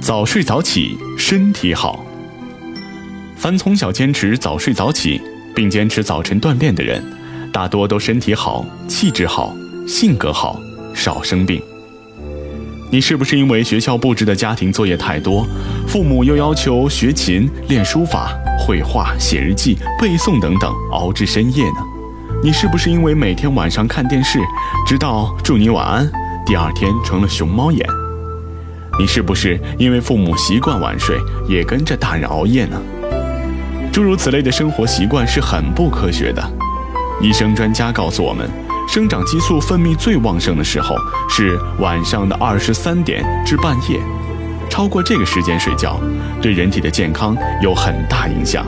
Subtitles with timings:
[0.00, 2.04] 早睡早起，身体好。
[3.36, 5.20] 凡从小坚持早睡早起，
[5.54, 7.04] 并坚持早晨锻炼的人，
[7.52, 9.54] 大多都身体好、气质好、
[9.86, 10.58] 性格好，
[10.94, 11.60] 少生病。
[12.90, 15.46] 你是不是因为学校布置的家庭作业太多，
[15.86, 21.82] 父母又要求学琴、练书法、绘画、写日记、背诵等等，熬至深夜呢？
[22.42, 24.40] 你是不是因为每天晚上看电视，
[24.86, 26.10] 直到祝你晚安，
[26.46, 27.86] 第二天成了熊猫眼？
[29.00, 31.16] 你是不是因为父母习惯晚睡，
[31.48, 32.78] 也跟着大人熬夜呢？
[33.90, 36.50] 诸如此类的生活习惯是很不科学的。
[37.18, 38.46] 医生专家告诉我们。
[38.86, 40.96] 生长激素分泌最旺盛的时候
[41.28, 43.98] 是晚上的二十三点至半夜，
[44.68, 45.98] 超过这个时间睡觉，
[46.42, 48.66] 对人体的健康有很大影响。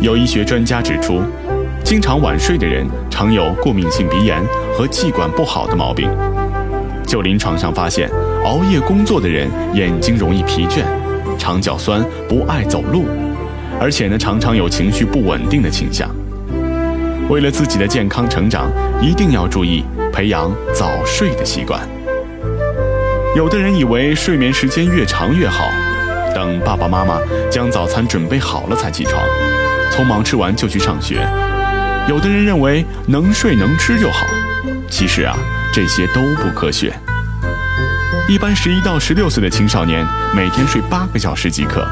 [0.00, 1.22] 有医学专家指出，
[1.84, 4.42] 经常晚睡的人常有过敏性鼻炎
[4.76, 6.10] 和气管不好的毛病。
[7.10, 8.08] 就临床上发现，
[8.44, 10.84] 熬夜工作的人眼睛容易疲倦，
[11.36, 13.04] 肠脚酸，不爱走路，
[13.80, 16.08] 而且呢，常常有情绪不稳定的倾向。
[17.28, 18.70] 为了自己的健康成长，
[19.02, 21.80] 一定要注意培养早睡的习惯。
[23.34, 25.64] 有的人以为睡眠时间越长越好，
[26.32, 27.18] 等爸爸妈妈
[27.50, 29.20] 将早餐准备好了才起床，
[29.90, 31.28] 匆忙吃完就去上学。
[32.08, 34.28] 有的人认为能睡能吃就好，
[34.88, 35.36] 其实啊，
[35.72, 36.92] 这些都不科学。
[38.28, 41.86] 一般十一到十六岁的青少年每天睡八个小时即可。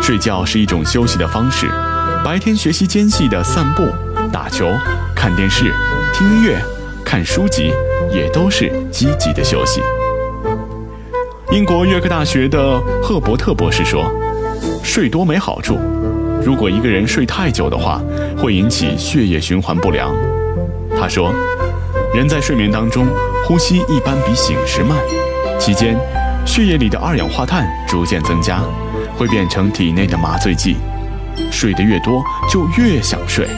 [0.00, 1.68] 睡觉是一种休息的方式，
[2.24, 3.86] 白天学习间隙的散步。
[4.32, 4.72] 打球、
[5.14, 5.72] 看电视、
[6.12, 6.58] 听音乐、
[7.04, 7.72] 看书籍，
[8.10, 9.80] 也都是积极的休息。
[11.50, 14.10] 英国约克大学的赫伯特博士说
[14.82, 15.78] ：“睡多没好处，
[16.44, 18.00] 如果一个人睡太久的话，
[18.38, 20.12] 会引起血液循环不良。”
[20.98, 21.30] 他说
[22.14, 23.06] ：“人在睡眠当中，
[23.46, 24.98] 呼吸一般比醒时慢，
[25.58, 25.96] 期间
[26.44, 28.60] 血液里的二氧化碳逐渐增加，
[29.16, 30.76] 会变成体内的麻醉剂。
[31.50, 33.48] 睡得越多，就越想睡。”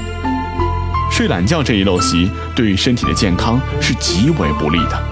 [1.10, 5.02] 睡懒觉这一陋习对于身体的健康是极为不利的，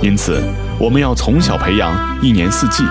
[0.00, 0.42] 因此
[0.78, 2.84] 我们要从小培养一年四季，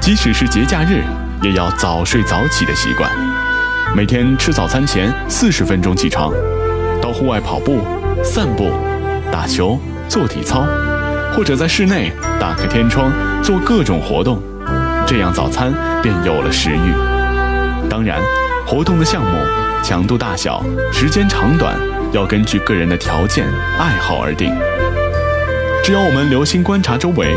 [0.00, 1.02] 即使是节假日，
[1.42, 3.10] 也要早睡早起的习惯。
[3.94, 6.32] 每天吃早餐前四十分钟起床，
[7.02, 7.80] 到户外跑步、
[8.22, 8.70] 散步、
[9.32, 9.78] 打球、
[10.08, 10.64] 做体操，
[11.34, 13.10] 或者在室内打开天窗
[13.42, 14.42] 做各种活动，
[15.06, 15.72] 这样早餐
[16.02, 17.88] 便有了食欲。
[17.88, 18.20] 当然，
[18.66, 19.38] 活动的项目。
[19.82, 21.78] 强度大小、时间长短，
[22.10, 23.46] 要根据个人的条件、
[23.78, 24.52] 爱好而定。
[25.84, 27.32] 只要我们留心观察周围，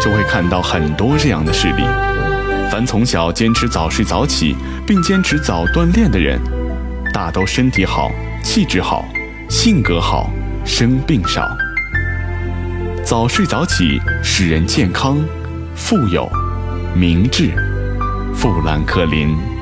[0.00, 1.84] 就会看到很多这样的事例。
[2.70, 4.56] 凡从小坚持早睡早起，
[4.86, 6.40] 并坚持早锻炼的人，
[7.12, 8.10] 大都身体好、
[8.42, 9.04] 气质好、
[9.50, 10.30] 性格好、
[10.64, 11.48] 生病少。
[13.04, 15.18] 早睡早起使人健康、
[15.74, 16.28] 富有、
[16.94, 17.50] 明智。
[18.34, 19.59] 富兰克林。